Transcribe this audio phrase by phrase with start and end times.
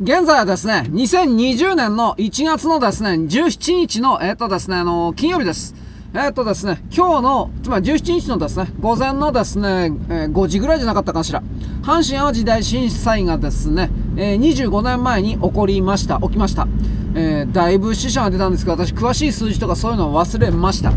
[0.00, 5.74] 現在はですね、2020年の1月のですね、17日の、えっ、とですね、あの、金曜日です。
[6.14, 11.42] えっ、とですね、今日の、つまり17日のですね、午前のですね、えー、5時ぐらいじゃなかったかしら。
[11.82, 16.68] 阪神淡路大震災がですね、えー、25年前に起こりました、起きました。
[17.16, 20.92] えー、だいぶ死者が出たんですけど、私詳しい数字とかそういうのを忘れました。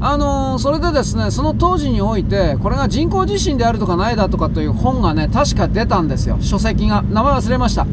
[0.00, 6.38] あのー、それでですね、その当時において、これが人工地震であるとかないだとかという本がね、確か出たんですよ。
[6.40, 7.02] 書籍が。
[7.02, 7.86] 名前忘れました。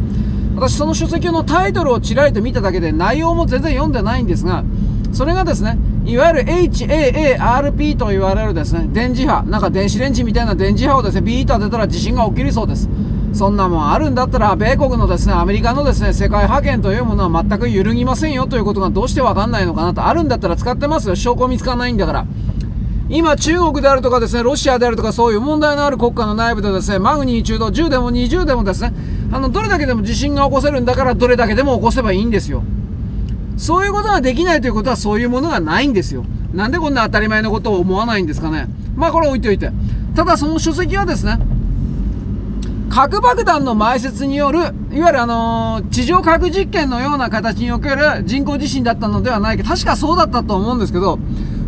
[0.57, 4.63] 私その書籍のタイトルをちらりと見ただけで内容も全然読んでないんですが、
[5.13, 12.89] それがですね、いわゆる HAARP と言われるですね、電磁波、なんか電子レンジみたいな電磁波をですね、ビーッと当てたら地震が起きるそうです。
[13.33, 20.07] そんなもんあるんだったら、米国のですね、アメリカのですね、世界覇権というものは全く揺るぎませんよということがどうしてわかんないのかなと。
[20.07, 21.15] あるんだったら使ってますよ。
[21.15, 22.25] 証拠見つかんないんだから。
[23.09, 28.91] 今、中国であるとかですね、ロシアであるとか、そういう問題のある国家の内部でですね、マグニチュード10でも20でもですね、
[29.31, 32.63] あの、どれだけでも地震が起こせるんだから、どれだけでも起こせばいいんですよ。
[33.57, 36.23] そういうことができないということは、そういうものがないんですよ。
[36.53, 38.67] なんでこんな当たり前のことを思わないんですかね。
[38.95, 39.71] まあ、これ置いといて。
[40.15, 41.39] ただ、その書籍はですね、
[42.89, 44.61] 核爆弾の埋設による、い
[45.01, 51.19] わゆるあのー、地上核実験のような形における人工地震だったのではないか、確かそうだったと思うんですけど、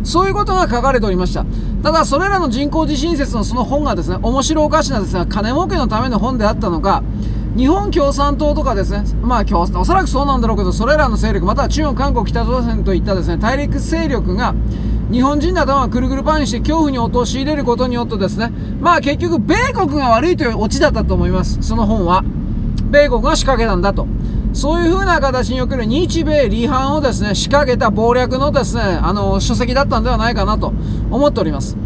[0.02, 1.44] そういうことが書かれておりました。
[1.82, 7.02] ただ、それらの人工地震説のその本がですね、面白おかしなですね、金儲けのための本であったのか、
[7.56, 14.54] 日本共産党とかですね、まあ、おそらくそうなんだろうけど、それらの勢力、または中国、韓国、北朝鮮といったですね、大陸勢力が、
[15.10, 21.58] 日本人の頭をくるくるパンにして恐怖に陥れることによってですね、まあ結局、米国が悪いというオチだったと思います。
[21.62, 22.22] その本は。
[22.90, 24.06] 米国が仕掛けたんだと。
[24.52, 30.72] そういう風な形における日米離反をですね、仕掛けた謀略のですね、あの、書籍だったんではないかなと
[31.10, 31.76] 思っております。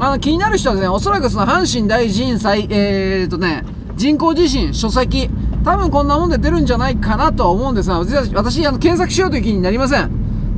[0.00, 3.64] あの、気になる人はですね、おそらくその阪神大震災、えーとね、
[3.96, 5.30] 人工地震、書籍、
[5.64, 7.98] 多分こんなもんで出るんじゃないかなとは思うんですが、
[8.34, 10.10] 私、あの、検索しようという気になりません。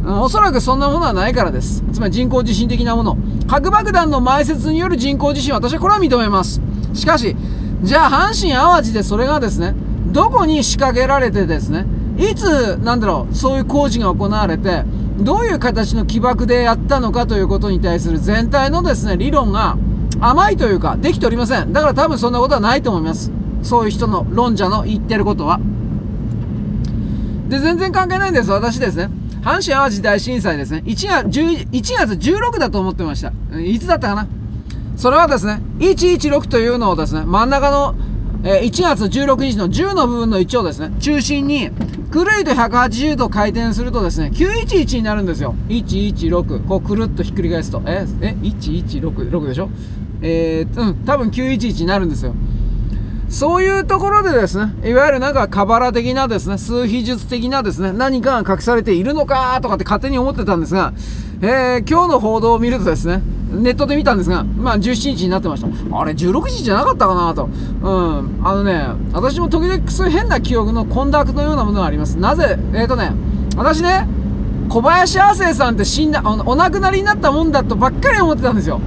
[0.07, 1.83] おそらくそんなものはないからです。
[1.93, 3.17] つまり人工地震的なもの。
[3.49, 6.61] 核爆弾の埋設による人工地震、私はこれは認めます。
[6.95, 7.37] しかし、
[7.83, 9.75] じゃあ阪神淡路でそれがですね、
[10.13, 11.87] どこに仕掛けられてですね、
[12.19, 14.85] いつ、なんだろう、そういう工事が行われて、
[15.19, 19.77] どういう形の起爆でやったのかということに対する全体のですね、理論が
[20.21, 21.73] 甘いというか、できておりません。
[21.73, 23.31] だから多分そんなことはないと思います。
[23.63, 25.61] そういう人の論者の言ってることは。
[27.49, 28.51] で、全然関係ないんです。
[28.51, 29.11] 私ですね。
[29.43, 30.83] 阪神淡路大震災ですね。
[30.87, 33.33] 1月 ,1 月16だと思ってました。
[33.61, 34.27] いつだったかな
[34.97, 37.95] それはですね、116というのをですね、真ん中の
[38.49, 41.71] え1月16日の10の部分の1をですね、中心に、
[42.11, 45.57] くるりと180度回転するとですね、911になるんですよ。
[45.69, 46.67] 116。
[46.67, 47.83] こうくるっとひっくり返すと。
[47.87, 49.69] ええ ?116、6でしょ？
[50.23, 52.35] えー、うん、多分911になるんですよ。
[53.29, 60.93] そういうところでですね、いわゆるなんか、カバラ的なですね、数秘術的なですね、何かが隠されているのかとかって勝手に思ってたんですが、
[61.43, 65.99] えー、今日の報道を見るとですね、ネットで見たんですが、まあ17日になってました。
[65.99, 67.49] あれ、16時じゃなかったかなと。
[67.83, 68.41] うん。
[68.45, 72.19] あのね、私も時々そういう変な記憶の混濁のようなものがあります。
[72.19, 73.13] なぜえっ、ー、とね、
[73.57, 74.07] 私ね、
[74.69, 78.81] 小林亜生さんって死んだ、お亡くなりになったもんだとばっかり思ってたんですよ。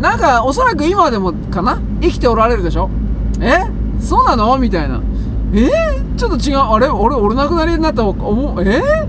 [0.00, 1.80] なんか、おそらく今でもかな？
[2.00, 2.88] 生きておられるでしょ？
[3.40, 3.66] え？
[4.00, 4.56] そうなの？
[4.58, 5.02] みたいな。
[5.52, 5.58] え？
[6.00, 6.58] ー、ちょっと違う。
[6.58, 6.88] あれ？
[6.88, 8.80] 俺、俺亡くなりになった思う、え？
[8.80, 9.06] ー、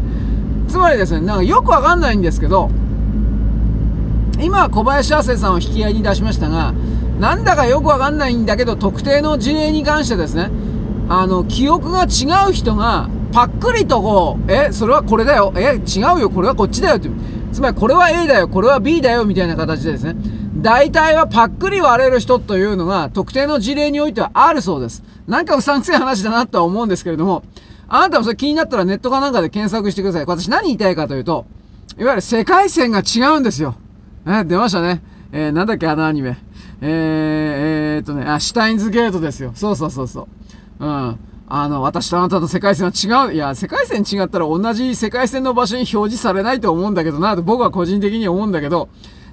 [0.68, 2.70] つまりですね、なんかよくわかんないんですけど、
[4.42, 6.74] 今小林亜生さんを引き合いに出しましたが、
[7.20, 10.50] なんだかよくわかんないんだけど、特定の事例に関してですね、
[11.10, 17.00] あの、記憶が違う人が、パックリとこう、え、それはこれだよ、え、違うよ、これはこっちだよ、
[17.52, 20.16] つまりこれは A だよ、これは B だよ、みたいな形でですね、
[20.62, 25.04] 大体はパックリ割れる人というのが、特定の事例においてはあるそうです。
[25.28, 27.44] なんかうさんくせえ話だなとは思うんですけれども、
[27.88, 30.26] あなたもそれ気になったらネットかなんかで検索してください。
[30.26, 31.46] 私何言いたいかというと、
[31.98, 33.76] いわゆる世界線が違うんですよ。
[34.28, 35.02] え、出ましたね。
[35.32, 36.38] えー、なんだっけ、あのアニメ。
[36.82, 36.90] えー、
[37.96, 39.52] えー、っとね、あ、シュタインズゲートですよ。
[39.56, 40.28] そうそうそうそ
[40.80, 40.86] う。
[40.86, 41.20] うん。
[41.48, 43.34] あの、私とあなたと世界線は違う。
[43.34, 48.90] いや、世界線違ったら同じ世界線の場所に表示されないと思うんだけどな、と僕は個人的に思うんだけど、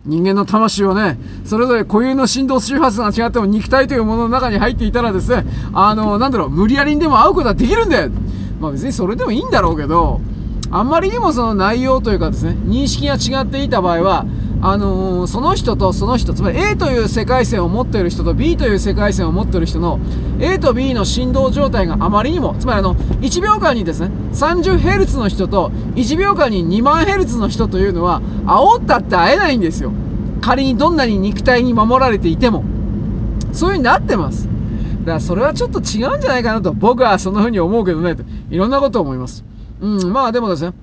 [0.07, 8.11] 人間の魂をね、それぞれ固有の振動周波数が違っても肉体というものの中に入っていたらですね、あの、なんだろう、無理やりにでも会うことはできるんだよ。
[8.61, 10.21] まあ別にそれでもいいんだろうけど、
[10.71, 14.27] あんまりにもその内容というかですね、認識が違っていた場合は、
[14.63, 20.01] あのー、その人とその人、つまり A という世界線を持っている人と B という世界線を持っている人の
[20.41, 29.93] A と B の振動状態があまりにも、つまりあの、1秒間にですね、30Hz の人と1秒間に2万 Hz の人というのは、煽ったって会えないんですよ。
[30.41, 32.65] 仮にどんなに肉体に守られていても。
[33.53, 34.57] そういう風になってます。
[35.07, 39.45] だからそれはちょっと違うんじゃないかなと僕はそんな風に思うけどねといろんなことを思います
[39.81, 40.75] うんまあでもですね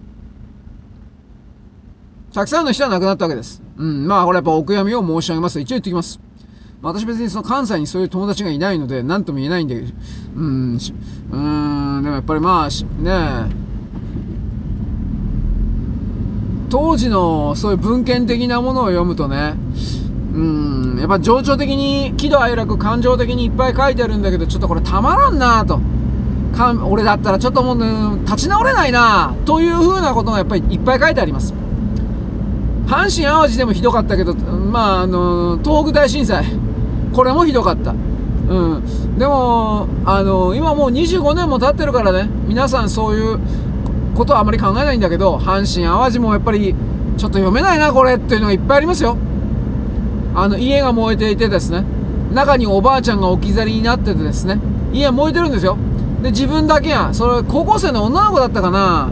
[2.34, 3.62] たくさんの人は亡くなったわけです。
[3.78, 4.08] うん。
[4.08, 5.60] まあこれやっぱお悔やみを申し上げます。
[5.60, 6.20] 一応言ってきます。
[6.82, 9.76] 私別にその関西にそういう友達がいないので何とも言えないんで
[10.36, 10.80] うん。
[11.32, 12.04] うん。
[12.04, 12.70] でもやっぱりまあ
[13.02, 13.64] ねえ。
[16.72, 19.54] 当時のそういう文献的なものを読むとね
[20.34, 20.40] う
[20.96, 20.98] ん。
[21.00, 25.80] やっぱ情緒的に喜怒哀楽感情的にいっぱい書いてあるんだけどちょっとこれたまらんなと。
[26.54, 31.54] か俺だったらちょっともう、ね、立ち直れないなというふうなことがやっぱりいっぱい書いてあります。
[32.88, 36.46] 阪神・淡路でもひどかったけどまああの東北大震災。
[37.14, 37.92] これもひどかった。
[37.92, 37.96] う
[38.80, 39.18] ん。
[39.18, 42.30] でもあの今もう25年も経ってるからね。
[42.48, 43.40] 皆さんそういう
[44.16, 46.76] ことはあまり考えないんだけど阪神・淡路もやっぱり
[47.18, 49.18] ちょっと読めないなこれっていうのがいっぱいありますよ。
[50.36, 51.84] あの家が燃えていてですね。
[52.34, 54.60] 中におばあちゃんが置き去りになっててですね。
[54.92, 55.78] 家燃えてるんですよ。
[56.24, 59.10] で自分だけがそれ高校生の女の子だったかな。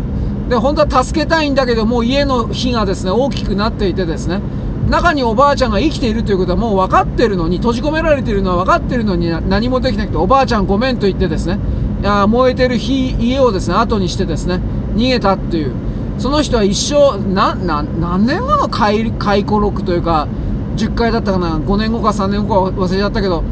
[0.52, 4.42] で本当は助けたいんだけどもう家の火がですね大きくなっていてですね
[4.90, 11.58] 中におばあちゃんが生きているということはもう分かってるのに閉じ込められているのは分かってるのに何もできなくておばあちゃんごめんと言ってですね
[12.02, 14.56] いや燃えてる火家をですね後にしてですね
[14.96, 15.74] 逃げたっていう。
[16.20, 20.28] その人は一生なな何年後の回回顧録というか
[20.76, 23.44] 10回だったかな5年後か3年後か忘れちゃったけど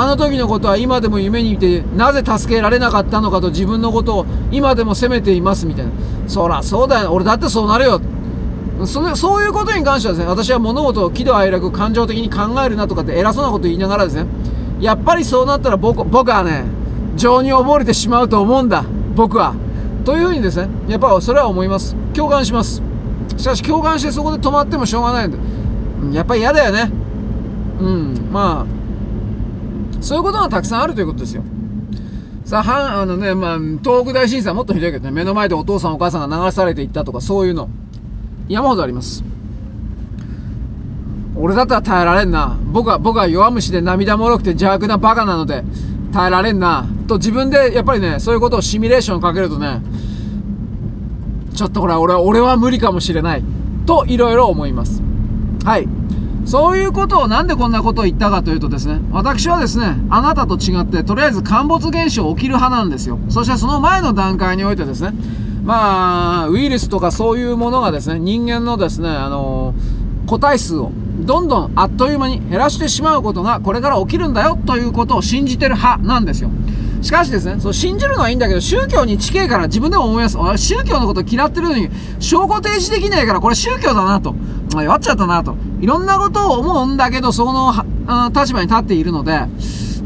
[0.00, 5.90] あの時のことは今でも夢に見てなぜ助けられなかったのかと自分のことを今でも責めていますみたいな。
[6.28, 7.12] そらそうだよ。
[7.12, 8.00] 俺だってそうなるよ。
[8.86, 14.26] それそういうことに関してはですね私は物事を喜怒哀楽感情的に考えるなとかって偉そうなこと言いながらですね。
[14.78, 16.62] やっぱりそうなったら僕僕はね
[17.16, 18.84] 情に溺れてしまうと思うんだ。
[19.16, 19.56] 僕は。
[20.04, 21.96] というふうにですねやっぱそれは思います。
[22.14, 22.80] 共感します。
[23.36, 25.32] しかし共感してそこで止まってもしょうがないん
[26.12, 26.16] で。
[26.16, 26.88] やっぱり嫌だよね。
[27.80, 28.77] うんまあ
[30.00, 31.42] そういうことがたくさんあるということですよ
[32.44, 37.68] さあ、あのね、まあ、東北大震災もっとひどいけどね、目の前でお父さんお母さんが流されていったとか、そういうの、
[38.48, 39.22] 山ほどあります。
[41.36, 42.58] 俺だったら耐えられんな。
[42.72, 45.62] 僕は、僕は弱虫で涙もろくて邪悪なバカなので、
[46.12, 46.86] 耐えられんな。
[47.06, 49.82] と自分で、やっぱりね、そういうことをシミュレーションかけるとね、
[51.54, 53.44] ちょっとこれは俺は、俺は無理かもしれない。
[53.84, 55.02] と、いろいろ思います。
[55.64, 55.86] はい。
[56.48, 63.18] そういうことをなんでこんなことを言ったかというとですね、私はですね、あなたと違って、とりあえず陥没現象起きる派なんですよ。
[63.28, 65.12] そしてその前の段階においてですね、
[65.62, 70.90] まあ、ウイルスとかそういうものがですね、人間のですね、あのー、個体数を
[71.20, 76.48] どんどんあっという間に減らしてしまうことがこれから起きるんだよということを信じてる派なんですよ。
[77.02, 80.38] しかしですね、そう信じるのはいいんだけど、宗教に近いから自分でも思います。
[80.56, 81.90] 宗教のこと嫌ってるのに、
[82.20, 84.34] 証拠提示できないから、これ宗教だなと。
[84.72, 85.56] 弱っちゃったなと。
[85.80, 87.72] いろんなことを思うんだけど、その
[88.34, 89.40] 立場に立っているので、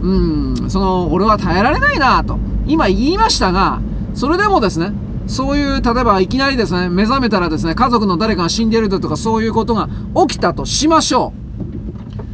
[0.03, 2.39] うん、その、俺は耐えられないなと。
[2.67, 3.81] 今言いましたが、
[4.15, 4.93] それでもですね、
[5.27, 9.89] そういう、例えばいきなりですね、目覚めたらですね、家族の誰かが死んでいるとかそういうことが
[10.27, 11.33] 起きたとしましょ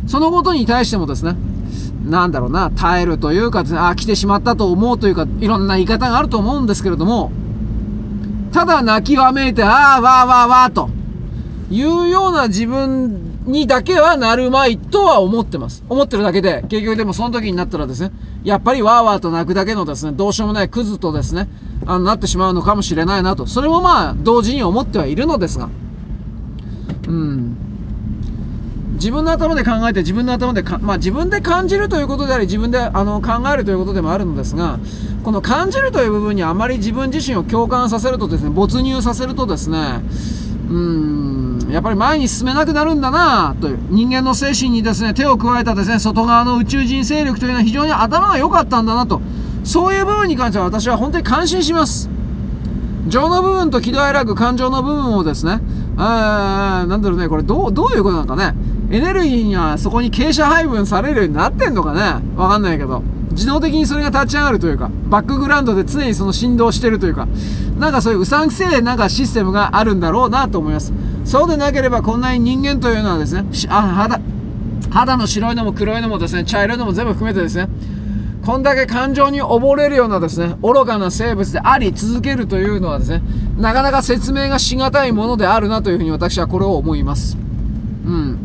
[0.07, 0.11] う。
[0.11, 1.37] そのことに対してもですね、
[2.05, 7.31] なんだろうな、耐えるというか、あ、来てしまったと思うというか、いろんな言い方があると思うんですけれども、
[8.53, 10.89] ただ泣きわめいて、ああ、わーわーわーと、
[11.71, 15.85] いうような自分にだけはなるまいとは思ってます。
[15.89, 18.11] 思ってるだけで、結局でもその時になったらですね、
[18.43, 21.49] やっぱりわーわーと泣くだけのですね、どうしようもないクズとですね、
[21.87, 23.47] あの、なってしまうのかもしれないなと。
[23.47, 25.69] それもまあ、同時に思ってはいるのですが、
[27.07, 27.57] うん。
[28.95, 34.81] 自分の頭で考えて自分の頭でかまあ、自分で感じるということであり自分であの考えるということでもあるのですが
[35.23, 40.01] この感じるという部分にあまり自分自身を共感させるとですね没入させるとですね
[40.69, 41.38] うん
[41.71, 43.79] やっぱり前に進めなくなるんだなという。
[43.91, 49.21] 人間の精神にですね手を加えたですね外側の宇宙人勢力というのは非常に頭が良かったんだなと。
[49.65, 52.09] そういう部分に関しては私は本当に感心します。
[53.09, 55.61] 情の部分と喜怒哀楽感情の部分をですね。
[55.97, 58.55] あなんだろうねこれどうどういうことなのかね。
[58.91, 62.01] エネルギーがそこに傾斜配分されるようになってんのかね。
[62.37, 63.03] わかんないけど。
[63.33, 67.29] 自動的にそれが立ち上がるというか、バックグラウンドで常にその振動してるというか、
[67.79, 70.93] なんかそういううさんくせえなんかシステムがあるんだろうなと思います。
[71.25, 74.21] そうでなければこんなに人間というのはですね、あ肌、
[74.91, 77.69] 肌の白いのも黒いのもですね、茶色いのも全部含めてですね、
[78.45, 83.23] こんだけ感情に溺れるようなですね、愚かな生物であり続けるというのはですね、
[83.59, 87.37] なかなか説明がしがたいものであるなというふうに私はこれを思います。
[88.07, 88.39] うん。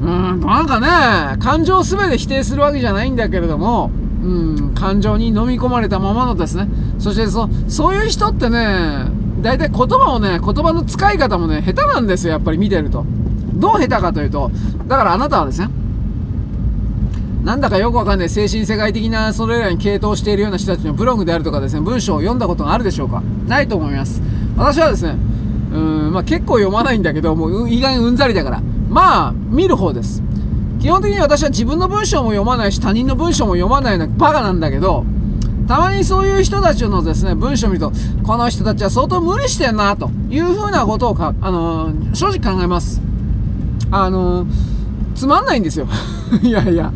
[0.00, 3.90] うん、なんかね、感情すべて否定するわけじゃないんだけれども、
[4.22, 9.06] うん、感情に飲み込まれたままのですね、そしてそそういう人ってね、
[9.44, 13.04] 大体言葉をね、言葉の使い方もね、下手なんですよ、やっぱり見てると。
[13.54, 14.50] どう下手かというと、
[14.88, 15.68] だからあなたはですね、
[17.44, 23.22] なんだかよくわかんない精神世界的なそれらに傾倒しているような人たちのブログであるとかですね、文章を読んだことがあるでしょうか？
[23.46, 24.22] ないと思います。
[24.56, 25.18] 私はですね、
[25.74, 30.22] うん、まあ結構読まないんだけど、もう意外にうんざりだから、まあ、見る方です。
[30.80, 35.04] 基本的に私は自分の文章も読まないし、他人の文章も読まないのバカなんだけど、
[35.66, 37.92] たまにそういう人たちのですね、文章を見ると、
[38.22, 43.00] この人たちは相当無理してんな、というふうなことをか、あのー、正直考えます。
[43.90, 44.48] あのー、
[45.14, 45.86] つまんないんですよ。
[46.42, 46.92] いやいや。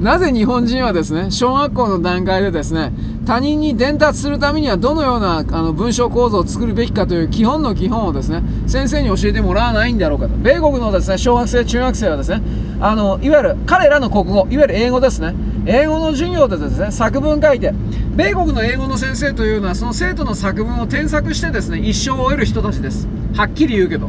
[0.00, 2.92] なぜ日本人はですね、小学校の段階でですね、
[3.24, 10.34] 他人に伝達するためにはどのようなあの文章構造を作るべきかという基本の基本をですね、先生に教えてもらわないんだろうかと。
[10.36, 12.42] 米国のですね、小学生、中学生はですね、
[12.80, 15.34] あの、いわゆる彼らの国語、いわゆる英語ですね。
[15.64, 17.72] 英語の授業でですね、作文書いて、
[18.16, 23.06] 米国の英語の先生というのはその生徒の作文を添削してですね、一生を終える人たちです。
[23.34, 24.08] はっきり言うけど。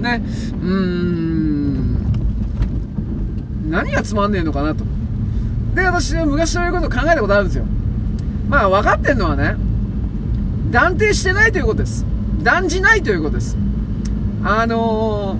[0.00, 1.96] ね、うーん、
[3.70, 4.84] 何がつまんねえのかなと。
[5.74, 7.64] で、私は昔そういうことを考えたことあるんですよ。
[8.48, 9.56] まあ分かってんのはね、
[10.70, 12.04] 断定してないということです。
[12.42, 13.56] 断じないということです。
[14.44, 15.36] あの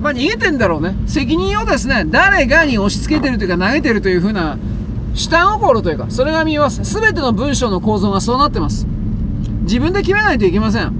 [0.00, 0.94] ー、まあ逃げてんだろうね。
[1.06, 4.58] 責任をですね、誰がに押し付けてるというか投げてるというふうな
[5.14, 6.84] 下心というか、それが見えます。
[6.84, 8.86] すべての文章の構造がそうなってます。
[9.62, 10.92] 自分で決めないといけません。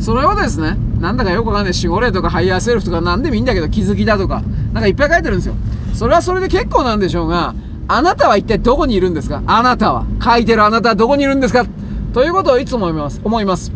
[0.00, 5.54] それをですね、なんだかよくわかんない守護霊とかハイヤーセルフとか何でもいいんだけど気づきだとか、なんかいっぱい書いてるんですよ。
[5.94, 7.54] それはそれで結構なんでしょうが、
[7.88, 9.42] あなたは一体どこにいるんですか？
[9.46, 10.04] あなたは。
[10.22, 11.64] 書いてるあなたはどこにいるんですか？
[12.12, 13.20] ということをいつも思います。
[13.24, 13.72] 思います。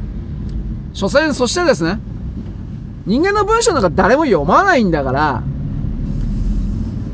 [0.92, 1.98] 所詮、そしてですね、
[3.06, 5.42] 人間の文章なんか誰も読まないんだから、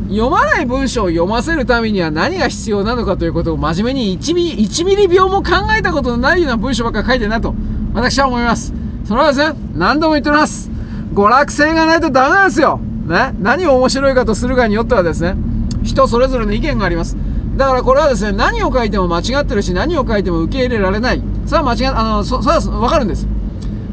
[0.09, 7.55] 読まない文章を読ませるためには何が必要なのかということを真面目に1ミリ、1ミリ秒も考えたことのないような文章ばっか書いてるなと、
[7.93, 8.73] 私は思います。
[9.05, 10.71] それはですね、何度も言っております。
[11.13, 12.81] 娯楽性がないとダメなんですよ。
[13.07, 15.35] ね、何を面白いかとするかによってはですね、
[15.83, 17.17] 人それぞれの意見があります。
[17.59, 21.23] だからこれはですね、何を書いても間違ってるし、何を書いても受け入れられない。
[21.45, 23.27] それは間違あの、そ、それはわかるんです。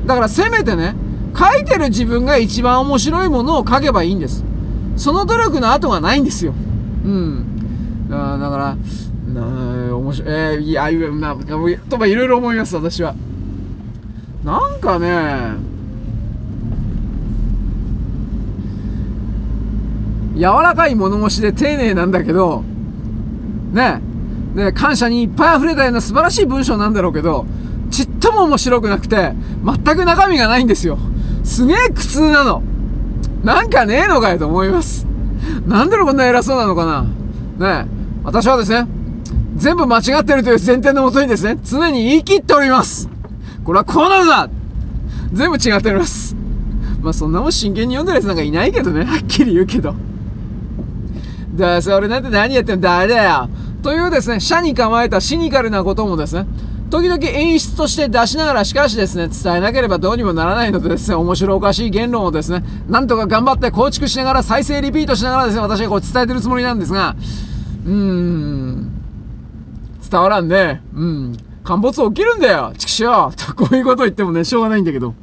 [0.06, 0.96] だからせめてね、
[1.38, 4.45] 書いてる自分が一番面白いものを書けばいいんです。
[4.96, 6.54] その努力の後がないんですよ。
[7.06, 7.46] うん。
[8.12, 8.78] あだから、
[9.34, 11.36] な面白い、えー、いや、な、
[11.90, 13.16] とかいろいろ思います、私は。
[14.44, 15.54] なんかね、
[20.36, 22.64] 柔らかい物腰で丁寧なんだけど、
[23.72, 24.02] ね、
[24.56, 27.46] で、感謝にいっぱい溢れたような素晴らしい文章なんだろうけど、
[27.90, 29.34] ちっとも面白くなくて、
[29.64, 30.98] 全く中身がないんですよ。
[31.44, 32.62] すげえ苦痛なの。
[33.46, 35.06] なんかねえのかよと思います。
[35.68, 38.88] なんでこんな偉そうなのかなねえ私はですね、
[39.56, 43.08] 全部間違ってるという前提のもとにですね、常に言い切っております。
[43.64, 44.50] これはこうなのだ
[45.32, 46.36] 全部違っております。
[47.02, 49.94] まあそんなもん真剣に読んでるやつなんかいないけどね、はっきり言うけど。
[51.54, 53.48] だそれなんて何やってんだあれだよ。
[53.84, 56.48] というですね、社に構えたシニカルなこともですね、
[56.90, 67.16] 時々演出として出しながらしかしですね、伝えなければどうにもならないのでですね、面白おかしい言論をですね、なんとか頑張って構築しながら再生リピートしながらですね、私はこう伝えてるつもりなんですが、
[67.86, 68.92] うーん、
[70.10, 70.82] 伝わらんね。
[70.94, 71.38] うん。
[71.64, 75.16] 陥没起きるんだよ畜生とこういうこと言ってもね、しょうがないんだけど。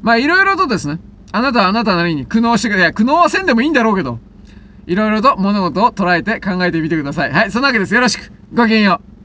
[0.00, 0.98] まあ、いろいろとですね、
[1.32, 4.18] あなたはあなたなりに苦悩してくれ、苦悩はせんでもいいんだろうけど、
[4.86, 7.32] いろいろと物事を捉えて考えてみてください。
[7.32, 7.94] はい、そんなわけです。
[7.94, 8.32] よろしく。
[8.54, 9.17] ごきげんよう。